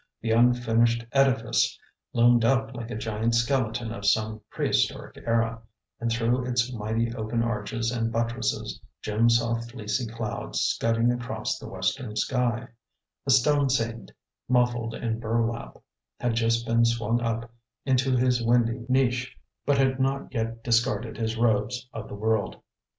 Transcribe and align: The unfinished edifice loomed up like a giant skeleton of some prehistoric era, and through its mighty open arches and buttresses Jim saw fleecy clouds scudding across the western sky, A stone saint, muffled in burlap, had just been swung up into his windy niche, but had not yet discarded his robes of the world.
The 0.19 0.31
unfinished 0.31 1.05
edifice 1.11 1.77
loomed 2.11 2.43
up 2.43 2.73
like 2.73 2.89
a 2.89 2.95
giant 2.97 3.35
skeleton 3.35 3.91
of 3.93 4.03
some 4.03 4.41
prehistoric 4.49 5.21
era, 5.27 5.61
and 5.99 6.11
through 6.11 6.45
its 6.47 6.73
mighty 6.73 7.13
open 7.13 7.43
arches 7.43 7.91
and 7.91 8.11
buttresses 8.11 8.81
Jim 9.03 9.29
saw 9.29 9.59
fleecy 9.61 10.07
clouds 10.07 10.59
scudding 10.59 11.11
across 11.11 11.59
the 11.59 11.69
western 11.69 12.15
sky, 12.15 12.67
A 13.27 13.29
stone 13.29 13.69
saint, 13.69 14.11
muffled 14.49 14.95
in 14.95 15.19
burlap, 15.19 15.77
had 16.19 16.33
just 16.33 16.65
been 16.65 16.83
swung 16.83 17.21
up 17.21 17.51
into 17.85 18.17
his 18.17 18.41
windy 18.43 18.87
niche, 18.89 19.37
but 19.67 19.77
had 19.77 19.99
not 19.99 20.33
yet 20.33 20.63
discarded 20.63 21.15
his 21.15 21.37
robes 21.37 21.87
of 21.93 22.07
the 22.07 22.15
world. 22.15 22.59